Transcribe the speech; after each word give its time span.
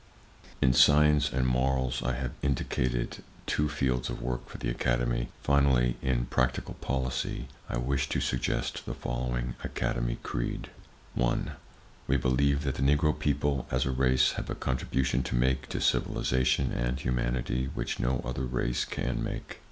In 0.63 0.73
science 0.73 1.31
and 1.31 1.45
morals, 1.45 2.01
I 2.01 2.13
have 2.13 2.31
indicated 2.41 3.23
two 3.45 3.69
fields 3.69 4.09
of 4.09 4.19
work 4.19 4.49
for 4.49 4.57
the 4.57 4.71
Academy. 4.71 5.29
Finally, 5.43 5.95
in 6.01 6.25
practical 6.25 6.73
policy, 6.73 7.49
I 7.69 7.77
wish 7.77 8.09
to 8.09 8.19
suggest 8.19 8.87
the 8.87 8.95
following 8.95 9.53
Academy 9.63 10.17
Creed: 10.23 10.71
[Pg 11.15 11.23
15]1. 11.27 11.51
We 12.07 12.17
believe 12.17 12.63
that 12.63 12.73
the 12.73 12.81
Negro 12.81 13.13
people, 13.19 13.67
as 13.69 13.85
a 13.85 13.91
race, 13.91 14.31
have 14.31 14.49
a 14.49 14.55
contribution 14.55 15.21
to 15.21 15.35
make 15.35 15.69
to 15.69 15.79
civilization 15.79 16.71
and 16.71 16.99
humanity, 16.99 17.69
which 17.75 17.99
no 17.99 18.23
other 18.25 18.45
race 18.47 18.85
can 18.85 19.23
make. 19.23 19.59